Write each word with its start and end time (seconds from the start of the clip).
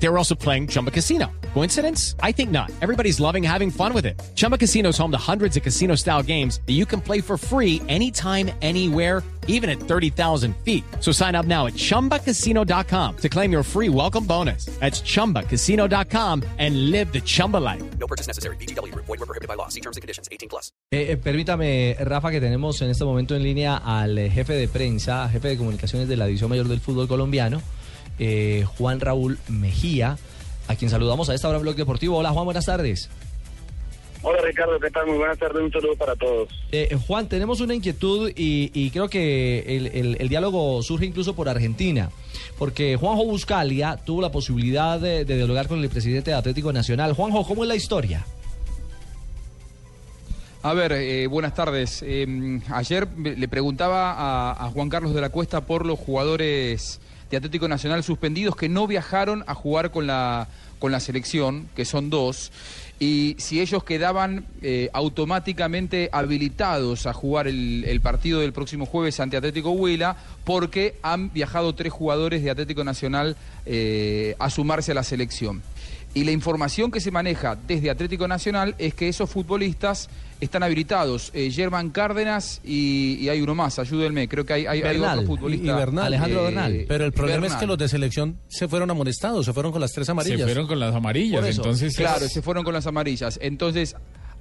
They 0.00 0.08
were 0.08 0.18
also 0.18 0.34
playing 0.34 0.68
Chumba 0.68 0.90
Casino. 0.90 1.30
Coincidence? 1.54 2.14
I 2.22 2.32
think 2.32 2.50
not. 2.50 2.70
Everybody's 2.80 3.18
loving 3.18 3.42
having 3.42 3.70
fun 3.70 3.92
with 3.92 4.06
it. 4.06 4.20
Chumba 4.36 4.56
Casino 4.56 4.90
is 4.90 4.98
home 4.98 5.10
to 5.10 5.18
hundreds 5.18 5.56
of 5.56 5.62
casino 5.62 5.96
style 5.96 6.22
games 6.22 6.60
that 6.66 6.74
you 6.74 6.86
can 6.86 7.00
play 7.00 7.20
for 7.20 7.36
free 7.36 7.82
anytime, 7.88 8.50
anywhere, 8.62 9.24
even 9.48 9.68
at 9.68 9.80
30,000 9.80 10.54
feet. 10.58 10.84
So 11.00 11.10
sign 11.10 11.34
up 11.34 11.46
now 11.46 11.66
at 11.66 11.74
chumbacasino.com 11.74 13.16
to 13.16 13.28
claim 13.28 13.50
your 13.50 13.62
free 13.64 13.88
welcome 13.88 14.24
bonus. 14.24 14.66
That's 14.78 15.00
chumbacasino.com 15.02 16.44
and 16.58 16.90
live 16.90 17.12
the 17.12 17.20
Chumba 17.20 17.56
life. 17.56 17.82
No 17.98 18.06
purchase 18.06 18.28
necessary. 18.28 18.56
BGW. 18.56 18.94
Void 18.94 19.08
were 19.08 19.26
prohibited 19.26 19.48
by 19.48 19.54
law. 19.54 19.68
See 19.68 19.80
terms 19.80 19.96
and 19.96 20.02
conditions. 20.02 20.28
18 20.30 20.48
plus. 20.48 20.70
Eh, 20.92 21.12
eh, 21.12 21.16
permítame, 21.16 21.96
Rafa, 21.98 22.30
que 22.30 22.40
tenemos 22.40 22.80
en 22.82 22.90
este 22.90 23.04
momento 23.04 23.34
en 23.34 23.42
línea 23.42 23.76
al 23.76 24.16
jefe 24.30 24.52
de 24.52 24.68
prensa, 24.68 25.28
jefe 25.28 25.48
de 25.48 25.56
comunicaciones 25.56 26.08
de 26.08 26.16
la 26.16 26.26
División 26.26 26.50
Mayor 26.50 26.68
del 26.68 26.80
Fútbol 26.80 27.08
Colombiano, 27.08 27.62
eh, 28.18 28.64
Juan 28.76 29.00
Raúl 29.00 29.38
Mejía, 29.48 30.18
a 30.68 30.76
quien 30.76 30.90
saludamos 30.90 31.28
a 31.30 31.34
esta 31.34 31.48
hora 31.48 31.58
en 31.58 31.62
Blog 31.62 31.76
Deportivo. 31.76 32.16
Hola, 32.18 32.30
Juan, 32.30 32.44
buenas 32.44 32.66
tardes. 32.66 33.08
Hola 34.20 34.40
Ricardo, 34.42 34.80
¿qué 34.80 34.90
tal? 34.90 35.06
Muy 35.06 35.16
buenas 35.16 35.38
tardes, 35.38 35.62
un 35.62 35.70
saludo 35.70 35.94
para 35.94 36.16
todos. 36.16 36.48
Eh, 36.72 36.98
Juan, 37.06 37.28
tenemos 37.28 37.60
una 37.60 37.72
inquietud 37.74 38.30
y, 38.34 38.68
y 38.74 38.90
creo 38.90 39.08
que 39.08 39.60
el, 39.76 39.86
el- 39.86 40.16
el 40.18 40.28
diálogo 40.28 40.82
surge 40.82 41.06
incluso 41.06 41.36
por 41.36 41.48
Argentina, 41.48 42.10
porque 42.58 42.96
Juanjo 42.96 43.24
Buscalia 43.24 43.96
tuvo 44.04 44.20
la 44.20 44.32
posibilidad 44.32 44.98
de, 44.98 45.24
de 45.24 45.36
dialogar 45.36 45.68
con 45.68 45.78
el 45.80 45.88
presidente 45.88 46.32
de 46.32 46.36
Atlético 46.36 46.72
Nacional. 46.72 47.12
Juanjo, 47.12 47.46
¿cómo 47.46 47.62
es 47.62 47.68
la 47.68 47.76
historia? 47.76 48.26
A 50.64 50.74
ver, 50.74 50.90
eh, 50.92 51.28
buenas 51.28 51.54
tardes. 51.54 52.02
Eh, 52.04 52.60
ayer 52.70 53.06
le 53.16 53.46
preguntaba 53.46 54.12
a, 54.14 54.66
a 54.66 54.70
Juan 54.70 54.88
Carlos 54.88 55.14
de 55.14 55.20
la 55.20 55.28
Cuesta 55.30 55.60
por 55.64 55.86
los 55.86 55.96
jugadores 55.98 57.00
de 57.30 57.36
Atlético 57.36 57.68
Nacional 57.68 58.02
suspendidos 58.02 58.56
que 58.56 58.68
no 58.68 58.86
viajaron 58.86 59.44
a 59.46 59.54
jugar 59.54 59.90
con 59.90 60.06
la, 60.06 60.48
con 60.78 60.92
la 60.92 61.00
selección, 61.00 61.68
que 61.74 61.84
son 61.84 62.10
dos, 62.10 62.50
y 63.00 63.36
si 63.38 63.60
ellos 63.60 63.84
quedaban 63.84 64.46
eh, 64.60 64.90
automáticamente 64.92 66.08
habilitados 66.12 67.06
a 67.06 67.12
jugar 67.12 67.46
el, 67.46 68.00
partido 68.02 68.40
del 68.40 68.52
próximo 68.52 68.86
jueves 68.86 69.20
ante 69.20 69.36
Atlético 69.36 69.70
Huila, 69.70 70.16
porque 70.44 70.96
han 71.02 71.32
viajado 71.32 71.74
tres 71.74 71.92
jugadores 71.92 72.42
de 72.42 72.50
Atlético 72.50 72.82
Nacional 72.82 73.36
eh, 73.66 74.34
a 74.40 74.50
sumarse 74.50 74.92
a 74.92 74.94
la 74.94 75.04
selección. 75.04 75.62
Y 76.14 76.24
la 76.24 76.32
información 76.32 76.90
que 76.90 77.00
se 77.00 77.10
maneja 77.10 77.56
desde 77.66 77.90
Atlético 77.90 78.26
Nacional 78.26 78.74
es 78.78 78.94
que 78.94 79.08
esos 79.08 79.28
futbolistas 79.30 80.08
están 80.40 80.62
habilitados. 80.62 81.30
Eh, 81.34 81.50
Germán 81.50 81.90
Cárdenas 81.90 82.60
y, 82.64 83.18
y 83.20 83.28
hay 83.28 83.40
uno 83.40 83.54
más, 83.54 83.78
ayúdenme, 83.78 84.26
creo 84.28 84.44
que 84.46 84.52
hay, 84.54 84.66
hay, 84.66 84.78
hay 84.82 84.98
Bernal. 84.98 85.18
otro 85.20 85.22
Y, 85.22 85.26
futbolista. 85.36 85.66
y 85.66 85.74
Bernal. 85.74 86.06
Alejandro 86.06 86.40
Eh, 86.40 86.44
Bernal. 86.44 86.84
Pero 86.88 87.04
el 87.04 87.12
problema 87.12 87.46
es 87.46 87.54
que 87.56 87.66
los 87.66 87.78
de 87.78 87.88
selección 87.88 88.38
se 88.48 88.68
fueron 88.68 88.90
amonestados, 88.90 89.44
se 89.46 89.52
fueron 89.52 89.70
con 89.72 89.80
las 89.80 89.92
tres 89.92 90.08
amarillas. 90.08 90.38
Se 90.40 90.44
fueron 90.46 90.66
con 90.66 90.80
las 90.80 90.94
amarillas, 90.94 91.44
eso, 91.46 91.60
entonces 91.62 91.94
Claro, 91.96 92.24
es- 92.24 92.32
se 92.32 92.42
fueron 92.42 92.64
con 92.64 92.72
las 92.74 92.86
amarillas. 92.86 93.38
Entonces, 93.42 93.94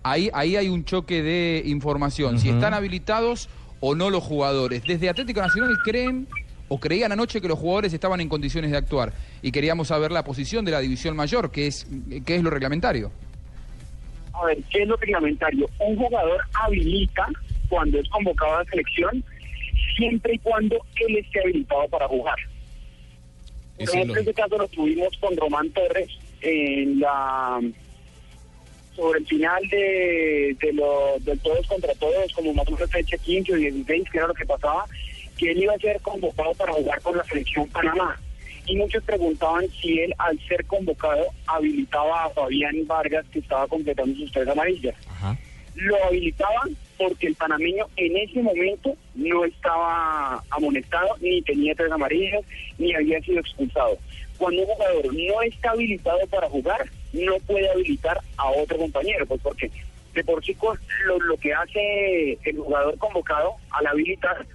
ahí, 0.03 0.30
ahí 0.34 0.56
hay 0.56 0.70
un 0.70 0.86
choque 0.86 1.22
de 1.22 1.64
información. 1.66 2.40
Si 2.40 2.50
están 2.50 2.73
habilitados 2.73 3.50
o 3.81 3.94
no 3.94 4.09
los 4.09 4.23
jugadores. 4.23 4.81
Desde 4.88 5.09
Atlético 5.09 5.42
Nacional 5.42 5.78
creen 5.84 6.28
o 6.70 6.80
creían 6.80 7.12
anoche 7.12 7.42
que 7.42 7.48
los 7.48 7.60
jugadores 7.60 7.94
estaban 7.94 8.22
en 8.22 8.30
condiciones 8.30 8.72
de 8.72 8.78
actuar. 8.78 9.14
Y 9.42 9.52
queríamos 9.52 9.90
saber 9.90 10.12
la 10.12 10.23
posición 10.23 10.66
de 10.66 10.72
la 10.72 10.80
división 10.80 11.16
mayor, 11.16 11.52
que 11.52 11.68
es, 11.68 11.88
que 12.26 12.36
es 12.36 12.44
lo 12.44 12.50
reglamentario. 12.50 13.12
A 14.34 14.46
ver, 14.46 14.58
¿qué 14.70 14.84
es 14.84 14.88
lo 14.88 14.98
reglamentario? 14.98 15.70
Un 15.80 15.96
jugador 15.96 16.42
habilita 16.54 17.28
cuando 17.70 18.00
es 18.00 18.08
convocado 18.09 18.56
a 18.56 18.64
la 18.64 18.70
selección 18.70 19.24
siempre 19.96 20.36
y 20.36 20.40
cuando 20.40 20.76
él 21.08 21.18
esté 21.18 21.42
habilitado 21.42 21.88
para 21.90 22.08
jugar. 22.08 22.36
Es 23.78 23.94
lógico. 23.94 24.16
este 24.18 24.34
caso 24.34 24.58
lo 24.58 24.68
tuvimos 24.68 25.16
con 25.20 25.36
Román 25.38 25.70
Torres 25.72 26.09
en 26.41 27.00
la 27.00 27.59
sobre 28.96 29.20
el 29.20 29.28
final 29.28 29.62
de, 29.70 30.58
de 30.59 30.74
lo, 30.74 31.18
del 31.20 31.40
todos 31.40 31.68
contra 31.68 31.94
todos, 31.96 32.34
como 32.34 32.52
más 32.56 32.68
o 32.68 32.72
menos 32.72 32.90
fecha 32.90 33.16
15 33.16 33.53
o 33.53 33.56
16, 33.56 34.09
que 34.09 34.18
era 34.18 34.28
lo 34.28 34.34
que 34.34 34.46
pasaba, 34.46 34.86
que 35.38 35.52
él 35.52 35.64
iba 35.64 35.74
a 35.74 35.78
ser 35.80 36.00
convocado 36.02 36.53
para 36.56 36.74
jugar 36.74 37.02
con 37.02 37.18
la 37.18 37.24
selección 37.25 37.68
Panamá. 37.70 38.20
Y 38.66 38.75
muchos 38.75 39.02
preguntaban 39.03 39.66
si 39.81 40.00
él, 40.00 40.14
al 40.18 40.38
ser 40.48 40.66
convocado, 40.66 41.25
habilitaba 41.46 42.25
a 42.25 42.30
Fabián 42.31 42.75
Vargas, 42.86 43.25
que 43.31 43.40
estaba 43.40 43.66
completando 43.68 44.14
sus 44.18 44.31
tres 44.31 44.47
amarillas. 44.47 44.96
Lo 45.76 46.03
habilitaban 46.06 46.76
porque 46.97 47.28
el 47.28 47.36
panameño 47.36 47.86
en 47.96 48.18
ese 48.18 48.42
momento 48.42 48.96
no 49.16 49.46
estaba 49.46 50.44
amonestado, 50.50 51.16
ni 51.22 51.42
tenía 51.44 51.76
tres 51.76 51.92
amarillas, 51.92 52.44
ni 52.80 52.94
había 52.94 53.22
sido 53.22 53.40
expulsado. 53.40 53.97
Cuando 54.38 54.64
un 54.64 54.68
jugador 54.68 55.06
no 55.14 55.42
está 55.44 55.70
habilitado 55.72 56.20
para 56.28 56.50
jugar, 56.50 56.90
no 57.14 57.36
puede 57.46 57.70
habilitar 57.70 58.20
a 58.38 58.50
otro 58.50 58.78
compañero, 58.78 59.26
pues 59.28 59.40
porque 59.42 59.72
de 60.14 60.24
por 60.24 60.44
sí 60.44 60.53
con- 60.56 60.80
lo, 61.06 61.20
lo 61.20 61.38
que 61.38 61.53
hace 61.53 62.34
el 62.44 62.58
jugador 62.58 62.97
convocado 62.97 63.53
al 63.70 63.86
habilitar 63.88 64.46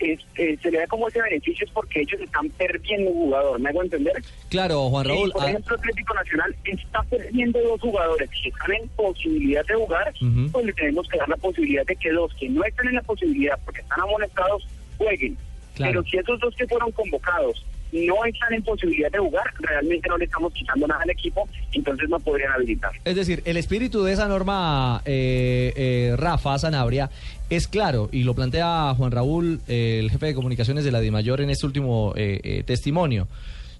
es, 0.00 0.20
eh, 0.36 0.56
se 0.62 0.70
le 0.70 0.78
da 0.78 0.86
como 0.86 1.08
ese 1.08 1.20
beneficio 1.20 1.66
es 1.66 1.72
porque 1.72 2.00
ellos 2.00 2.20
están 2.20 2.48
perdiendo 2.50 3.10
un 3.10 3.24
jugador, 3.24 3.60
¿me 3.60 3.68
hago 3.68 3.82
entender? 3.82 4.22
Claro, 4.48 4.88
Juan 4.88 5.06
Raúl. 5.06 5.32
Por 5.32 5.42
ah, 5.42 5.50
ejemplo, 5.50 5.76
Atlético 5.76 6.14
Nacional 6.14 6.56
está 6.64 7.02
perdiendo 7.04 7.60
dos 7.60 7.80
jugadores 7.80 8.30
que 8.30 8.48
están 8.48 8.72
en 8.72 8.88
posibilidad 8.88 9.64
de 9.66 9.74
jugar, 9.74 10.12
Ujú. 10.20 10.50
pues 10.52 10.66
le 10.66 10.72
tenemos 10.72 11.08
que 11.08 11.18
dar 11.18 11.28
la 11.28 11.36
posibilidad 11.36 11.86
de 11.86 11.96
que 11.96 12.10
dos 12.10 12.34
que 12.34 12.48
no 12.48 12.64
están 12.64 12.88
en 12.88 12.94
la 12.94 13.02
posibilidad 13.02 13.58
porque 13.64 13.80
están 13.80 14.00
amonestados 14.00 14.66
jueguen. 14.98 15.36
Claro. 15.74 15.92
Pero 15.92 16.04
si 16.04 16.16
esos 16.18 16.40
dos 16.40 16.54
que 16.56 16.66
fueron 16.66 16.90
convocados 16.92 17.64
no 17.92 18.24
están 18.24 18.52
en 18.52 18.62
posibilidad 18.62 19.10
de 19.10 19.18
jugar, 19.18 19.44
realmente 19.58 20.08
no 20.08 20.18
le 20.18 20.24
estamos 20.24 20.52
quitando 20.52 20.86
nada 20.86 21.02
al 21.02 21.10
equipo, 21.10 21.48
entonces 21.72 22.08
no 22.08 22.18
podrían 22.20 22.52
habilitar. 22.52 22.92
Es 23.04 23.16
decir, 23.16 23.42
el 23.44 23.56
espíritu 23.56 24.02
de 24.04 24.12
esa 24.12 24.28
norma, 24.28 25.02
eh, 25.04 25.72
eh, 25.76 26.14
Rafa 26.16 26.58
Sanabria, 26.58 27.10
es 27.50 27.66
claro, 27.66 28.08
y 28.12 28.22
lo 28.22 28.34
plantea 28.34 28.94
Juan 28.96 29.10
Raúl, 29.10 29.60
eh, 29.66 29.98
el 29.98 30.10
jefe 30.10 30.26
de 30.26 30.34
comunicaciones 30.34 30.84
de 30.84 30.92
la 30.92 31.00
DIMAYOR 31.00 31.40
en 31.40 31.50
este 31.50 31.66
último 31.66 32.12
eh, 32.16 32.40
eh, 32.44 32.62
testimonio. 32.64 33.26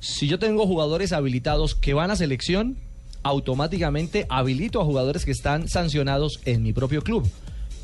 Si 0.00 0.26
yo 0.26 0.40
tengo 0.40 0.66
jugadores 0.66 1.12
habilitados 1.12 1.76
que 1.76 1.94
van 1.94 2.10
a 2.10 2.16
selección, 2.16 2.76
automáticamente 3.22 4.26
habilito 4.28 4.80
a 4.80 4.84
jugadores 4.84 5.24
que 5.24 5.30
están 5.30 5.68
sancionados 5.68 6.40
en 6.46 6.62
mi 6.62 6.72
propio 6.72 7.02
club 7.02 7.30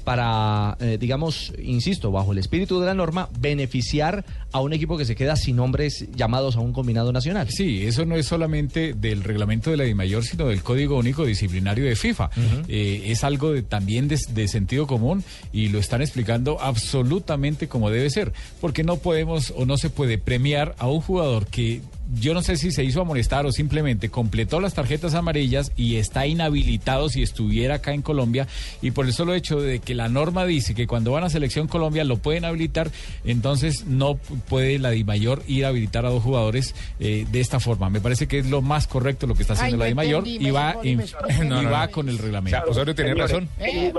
para, 0.06 0.76
eh, 0.78 0.98
digamos, 1.00 1.52
insisto, 1.60 2.12
bajo 2.12 2.30
el 2.30 2.38
espíritu 2.38 2.78
de 2.78 2.86
la 2.86 2.94
norma, 2.94 3.28
beneficiar 3.40 4.24
a 4.52 4.60
un 4.60 4.72
equipo 4.72 4.96
que 4.96 5.04
se 5.04 5.16
queda 5.16 5.34
sin 5.34 5.58
hombres 5.58 6.06
llamados 6.14 6.54
a 6.54 6.60
un 6.60 6.72
combinado 6.72 7.12
nacional. 7.12 7.48
Sí, 7.50 7.82
eso 7.84 8.06
no 8.06 8.14
es 8.14 8.24
solamente 8.26 8.94
del 8.94 9.24
reglamento 9.24 9.72
de 9.72 9.76
la 9.78 9.82
DIMAYOR, 9.82 10.22
sino 10.24 10.46
del 10.46 10.62
Código 10.62 10.96
Único 10.96 11.26
Disciplinario 11.26 11.84
de 11.86 11.96
FIFA. 11.96 12.30
Eh, 12.68 13.02
es 13.06 13.24
algo 13.24 13.50
de- 13.52 13.62
también 13.62 14.06
de, 14.06 14.16
de 14.30 14.46
sentido 14.46 14.86
común 14.86 15.24
y 15.52 15.70
lo 15.70 15.80
están 15.80 16.02
explicando 16.02 16.60
absolutamente 16.60 17.66
como 17.66 17.90
debe 17.90 18.08
ser, 18.10 18.32
porque 18.60 18.84
no 18.84 18.98
podemos 18.98 19.52
o 19.56 19.66
no 19.66 19.76
se 19.76 19.90
puede 19.90 20.18
premiar 20.18 20.76
a 20.78 20.86
un 20.86 21.00
jugador 21.00 21.46
que 21.48 21.80
yo 22.14 22.34
no 22.34 22.42
sé 22.42 22.56
si 22.56 22.70
se 22.70 22.84
hizo 22.84 23.00
amonestar 23.00 23.46
o 23.46 23.52
simplemente 23.52 24.08
completó 24.10 24.60
las 24.60 24.74
tarjetas 24.74 25.14
amarillas 25.14 25.72
y 25.76 25.96
está 25.96 26.26
inhabilitado 26.26 27.08
si 27.08 27.22
estuviera 27.22 27.76
acá 27.76 27.92
en 27.94 28.02
Colombia 28.02 28.46
y 28.82 28.92
por 28.92 29.06
el 29.06 29.12
solo 29.12 29.34
hecho 29.34 29.60
de 29.60 29.80
que 29.80 29.94
la 29.94 30.08
norma 30.08 30.44
dice 30.44 30.74
que 30.74 30.86
cuando 30.86 31.12
van 31.12 31.24
a 31.24 31.30
selección 31.30 31.66
Colombia 31.68 32.04
lo 32.04 32.16
pueden 32.18 32.44
habilitar, 32.44 32.90
entonces 33.24 33.86
no 33.86 34.16
puede 34.48 34.78
la 34.78 34.90
DIMAYOR 34.90 35.42
ir 35.48 35.64
a 35.64 35.68
habilitar 35.68 36.06
a 36.06 36.10
dos 36.10 36.22
jugadores 36.22 36.74
eh, 37.00 37.26
de 37.30 37.40
esta 37.40 37.60
forma. 37.60 37.90
Me 37.90 38.00
parece 38.00 38.26
que 38.28 38.38
es 38.38 38.46
lo 38.46 38.62
más 38.62 38.86
correcto 38.86 39.26
lo 39.26 39.34
que 39.34 39.42
está 39.42 39.54
haciendo 39.54 39.76
Ay, 39.76 39.80
la 39.80 39.86
DIMAYOR 39.86 40.26
entendí, 40.26 40.48
y 40.48 40.50
va, 40.50 40.76
en- 40.82 41.00
y 41.00 41.44
no. 41.48 41.90
con 41.90 42.08
el 42.08 42.18
reglamento. 42.18 42.58
Claro, 42.62 42.94
tenía 42.94 43.12
señores, 43.12 43.30
razón. 43.32 43.48
El 43.58 43.92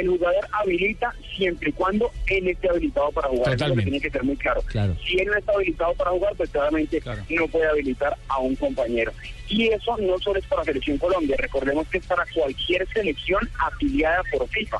el 0.00 0.08
jugador 0.18 0.48
habilita 0.52 1.14
siempre 1.36 1.70
y 1.70 1.72
cuando 1.72 2.10
él 2.26 2.48
esté 2.48 2.68
habilitado 2.68 3.10
para 3.12 3.28
jugar. 3.28 3.54
Eso 3.54 3.74
que 3.74 3.82
tiene 3.82 4.00
que 4.00 4.10
ser 4.10 4.24
muy 4.24 4.36
claro. 4.36 4.62
Claro. 4.62 4.96
Si 5.06 5.18
él 5.18 5.26
no 5.26 5.36
está 5.36 5.52
habilitado 5.52 5.94
para 5.94 6.10
jugar, 6.10 6.34
pues 6.36 6.50
claramente 6.50 7.00
Claro. 7.00 7.22
no 7.28 7.48
puede 7.48 7.66
habilitar 7.68 8.16
a 8.28 8.38
un 8.38 8.56
compañero. 8.56 9.12
Y 9.48 9.68
eso 9.68 9.96
no 9.98 10.18
solo 10.18 10.38
es 10.38 10.46
para 10.46 10.64
Selección 10.64 10.98
Colombia, 10.98 11.36
recordemos 11.38 11.86
que 11.88 11.98
es 11.98 12.06
para 12.06 12.24
cualquier 12.34 12.86
selección 12.88 13.48
afiliada 13.58 14.22
por 14.32 14.48
FIFA. 14.48 14.78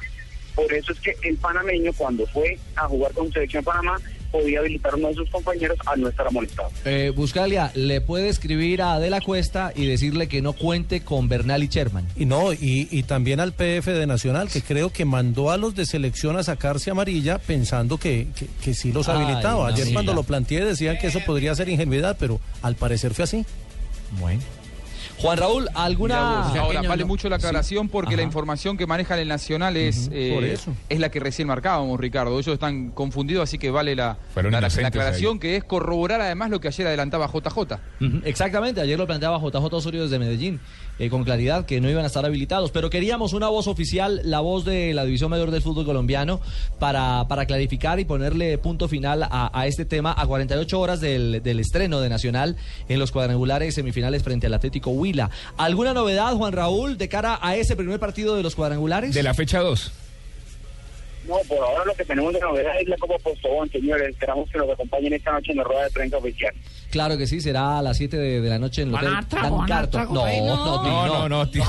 Por 0.55 0.73
eso 0.73 0.93
es 0.93 1.01
que 1.01 1.15
el 1.25 1.37
panameño, 1.37 1.93
cuando 1.95 2.27
fue 2.27 2.59
a 2.77 2.87
jugar 2.87 3.13
con 3.13 3.31
Selección 3.33 3.65
Panamá, 3.65 3.99
podía 4.33 4.61
habilitar 4.61 4.95
a 4.95 4.97
uno 4.97 5.09
de 5.09 5.15
sus 5.15 5.31
compañeros 5.31 5.79
al 5.87 6.01
no 6.01 6.09
estar 6.09 6.27
amonestado. 6.27 6.71
Eh, 6.85 7.13
Buscalia, 7.15 7.71
¿le 7.75 8.01
puede 8.01 8.29
escribir 8.29 8.83
a 8.83 8.95
Adela 8.95 9.21
Cuesta 9.21 9.73
y 9.77 9.87
decirle 9.87 10.27
que 10.27 10.43
no 10.43 10.55
cuente 10.55 11.03
con 11.03 11.29
Bernal 11.29 11.63
y 11.63 11.69
Sherman? 11.69 12.09
Y 12.17 12.25
no, 12.25 12.53
y, 12.53 12.89
y 12.91 13.03
también 13.05 13.39
al 13.39 13.53
PF 13.53 13.93
de 13.93 14.07
Nacional, 14.07 14.49
que 14.49 14.63
creo 14.63 14.91
que 14.91 15.05
mandó 15.05 15.51
a 15.51 15.57
los 15.59 15.75
de 15.75 15.87
selección 15.87 16.37
a 16.37 16.43
sacarse 16.43 16.91
amarilla 16.91 17.39
pensando 17.39 17.99
que, 17.99 18.29
que, 18.35 18.47
que 18.63 18.75
sí 18.75 18.93
los 18.93 19.09
Ay, 19.09 19.17
habilitaba. 19.17 19.69
Ayer 19.69 19.93
cuando 19.93 20.15
lo 20.15 20.23
planteé 20.23 20.65
decían 20.65 20.99
que 20.99 21.09
eso 21.09 21.21
podría 21.21 21.55
ser 21.55 21.69
ingenuidad, 21.69 22.17
pero 22.19 22.41
al 22.63 22.75
parecer 22.75 23.15
fue 23.15 23.25
así. 23.25 23.45
Bueno. 24.19 24.41
Juan 25.23 25.39
Raúl, 25.39 25.69
¿alguna...? 25.75 26.17
Ahora, 26.61 26.81
vale 26.89 27.05
mucho 27.05 27.29
la 27.29 27.37
aclaración 27.37 27.89
porque 27.89 28.17
la 28.17 28.23
información 28.23 28.77
que 28.77 28.87
maneja 28.87 29.19
el 29.21 29.29
Nacional 29.29 29.77
es, 29.77 30.09
eh, 30.13 30.31
es 30.89 30.99
la 31.01 31.11
que 31.11 31.21
recién 31.21 31.47
marcábamos, 31.49 31.99
Ricardo. 32.01 32.33
Ellos 32.39 32.53
están 32.55 32.91
confundidos, 32.91 33.45
así 33.45 33.57
que 33.59 33.71
vale 33.71 33.95
la, 33.95 34.19
la- 34.51 34.61
la 34.83 34.89
aclaración 34.89 35.39
que 35.39 35.57
es 35.57 35.65
corroborar 35.65 36.21
además 36.21 36.51
lo 36.51 36.61
que 36.61 36.69
ayer 36.69 36.87
adelantaba 36.89 37.29
JJ. 37.33 37.79
Exactamente, 38.25 38.81
ayer 38.81 38.99
lo 38.99 39.07
planteaba 39.07 39.39
JJ 39.39 39.73
Osorio 39.73 40.03
desde 40.03 40.19
Medellín, 40.19 40.61
eh, 40.99 41.09
con 41.09 41.23
claridad 41.25 41.65
que 41.67 41.81
no 41.81 41.89
iban 41.89 42.05
a 42.05 42.09
estar 42.09 42.25
habilitados, 42.27 42.71
pero 42.73 42.91
queríamos 42.91 43.33
una 43.33 43.49
voz 43.49 43.67
oficial, 43.69 44.21
la 44.25 44.41
voz 44.41 44.65
de 44.65 44.93
la 44.93 45.05
División 45.05 45.31
Mayor 45.31 45.51
del 45.53 45.63
Fútbol 45.63 45.85
Colombiano, 45.85 46.41
para, 46.81 47.27
para 47.29 47.47
clarificar 47.47 48.01
y 48.01 48.05
ponerle 48.05 48.59
punto 48.59 48.89
final 48.89 49.23
a, 49.23 49.51
a 49.59 49.67
este 49.67 49.85
tema 49.85 50.15
a 50.17 50.27
48 50.27 50.81
horas 50.81 51.01
del, 51.01 51.43
del 51.43 51.61
estreno 51.61 52.01
de 52.01 52.09
Nacional 52.09 52.57
en 52.89 52.99
los 52.99 53.13
cuadrangulares 53.13 53.75
semifinales 53.75 54.23
frente 54.23 54.47
al 54.49 54.55
Atlético 54.55 54.91
Huila. 55.13 55.31
¿Alguna 55.59 55.93
novedad, 55.93 56.33
Juan 56.35 56.53
Raúl, 56.55 56.97
de 56.97 57.09
cara 57.11 57.39
a 57.43 57.55
ese 57.57 57.77
primer 57.77 58.01
partido 58.01 58.35
de 58.35 58.43
los 58.43 58.55
cuadrangulares? 58.55 59.13
De 59.15 59.23
la 59.23 59.35
fecha 59.35 59.61
2. 59.61 59.93
No, 61.29 61.37
por 61.49 61.59
ahora 61.59 61.85
lo 61.85 61.95
que 61.95 62.05
tenemos 62.05 62.33
de 62.33 62.41
novedad 62.41 62.73
es 62.81 62.89
la 62.89 62.97
Copa 62.97 63.15
Postobón, 63.23 63.71
señores. 63.71 64.09
Esperamos 64.09 64.51
que 64.51 64.59
nos 64.59 64.69
acompañen 64.71 65.13
esta 65.13 65.31
noche 65.31 65.53
en 65.53 65.59
la 65.59 65.63
rueda 65.65 65.85
de 65.85 65.91
prensa 65.91 66.17
oficial. 66.17 66.53
Claro 66.91 67.17
que 67.17 67.27
sí, 67.29 67.41
será 67.41 67.79
a 67.79 67.83
las 67.83 67.97
7 67.97 68.17
de, 68.17 68.41
de 68.41 68.51
la 68.51 68.59
noche 68.59 68.83
en 68.83 68.89
el 68.89 68.95
Hotel 68.97 69.09
trago, 69.29 69.65
trago, 69.89 70.15
No, 70.15 70.27
no, 70.27 70.57
no. 70.57 70.83
No, 70.83 71.07
no, 71.07 71.29
no, 71.29 71.49
tío. 71.49 71.63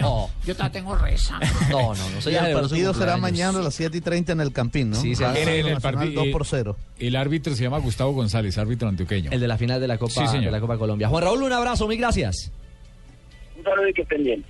no, 0.00 0.30
Yo 0.46 0.56
te 0.56 0.70
tengo 0.70 0.96
reza. 0.96 1.38
no, 1.70 1.94
no, 1.94 2.08
no 2.10 2.30
el 2.30 2.54
partido 2.54 2.94
será 2.94 3.18
mañana 3.18 3.58
a 3.58 3.62
las 3.62 3.74
7 3.74 3.98
y 3.98 4.00
30 4.00 4.32
en 4.32 4.40
el 4.40 4.52
Campín, 4.52 4.90
¿no? 4.90 4.96
Sí, 4.96 5.14
sí. 5.14 5.22
Va 5.22 5.38
En 5.38 5.66
el 5.66 5.80
partido- 5.82 6.22
2 6.24 6.32
por 6.32 6.46
0. 6.46 6.74
El 6.98 7.14
árbitro 7.16 7.54
se 7.54 7.62
llama 7.62 7.78
Gustavo 7.80 8.12
González, 8.12 8.56
árbitro 8.56 8.88
antioqueño. 8.88 9.30
El 9.32 9.38
de 9.40 9.46
la 9.48 9.58
final 9.58 9.80
de 9.82 9.86
la 9.88 9.98
Copa, 9.98 10.12
Sí, 10.14 10.26
señor. 10.28 10.46
de 10.46 10.50
la 10.50 10.60
Copa 10.60 10.78
Colombia. 10.78 11.08
Juan 11.08 11.22
Raúl, 11.24 11.42
un 11.42 11.52
abrazo, 11.52 11.86
mil 11.86 11.98
gracias. 11.98 12.50
Un 13.56 13.64
saludo 13.64 13.88
y 13.88 13.92
que 13.92 14.02
estén 14.02 14.22
bien. 14.24 14.44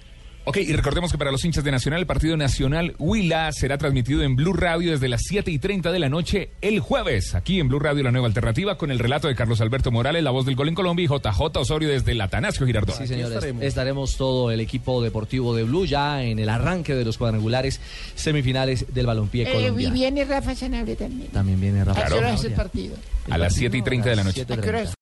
Ok, 0.47 0.59
y 0.59 0.75
recordemos 0.75 1.11
que 1.11 1.17
para 1.17 1.33
los 1.33 1.43
hinchas 1.43 1.65
de 1.65 1.71
Nacional, 1.71 2.01
el 2.01 2.07
partido 2.07 2.37
Nacional 2.37 2.95
Huila 2.99 3.51
será 3.51 3.79
transmitido 3.79 4.23
en 4.23 4.37
Blue 4.37 4.53
Radio 4.53 4.91
desde 4.91 5.09
las 5.09 5.23
7 5.23 5.51
y 5.51 5.59
30 5.59 5.91
de 5.91 5.99
la 5.99 6.11
noche 6.11 6.51
el 6.61 6.81
jueves. 6.81 7.35
Aquí 7.35 7.61
en 7.61 7.69
Blue 7.69 7.79
Radio, 7.79 8.03
la 8.03 8.11
nueva 8.11 8.27
alternativa, 8.27 8.77
con 8.77 8.91
el 8.91 8.99
relato 8.99 9.27
de 9.27 9.35
Carlos 9.37 9.63
Alberto 9.63 9.91
Morales, 9.91 10.23
la 10.23 10.33
voz 10.33 10.45
del 10.45 10.55
gol 10.55 10.69
en 10.69 10.75
Colombia, 10.75 11.03
y 11.05 11.09
JJ 11.09 11.41
Osorio 11.57 11.89
desde 11.89 12.13
el 12.13 12.21
Atanasio 12.21 12.67
Girardot. 12.67 12.95
Sí, 12.95 13.07
señores. 13.07 13.33
estaremos. 13.37 13.63
Estaremos. 13.63 14.17
todo 14.19 14.51
el 14.51 14.61
equipo 14.61 15.03
deportivo 15.03 15.57
de 15.57 15.63
Blue 15.63 15.87
ya 15.87 16.23
en 16.23 16.39
el 16.39 16.51
arranque 16.51 16.95
de 16.95 17.07
los 17.07 17.17
cuadrangulares 17.17 17.81
semifinales 18.15 18.93
del 18.93 19.07
balompié 19.07 19.45
Eh, 19.45 19.49
y 19.49 19.53
colombiano. 19.63 19.95
viene 19.95 20.25
Rafa 20.27 20.55
Sanabria 20.55 20.97
también. 20.97 21.31
También 21.31 21.59
viene 21.59 21.85
Rafa. 21.85 22.03
¿A 22.03 22.07
qué 22.09 22.13
hora 22.15 22.35
es 22.35 22.41
Sanabria. 22.43 22.49
el 22.51 22.55
partido? 22.55 22.97
A 23.31 23.39
las 23.39 23.55
7 23.55 23.79
y 23.79 23.83
30 23.83 24.11
de 24.11 24.17
la 24.17 24.25
noche. 24.25 24.45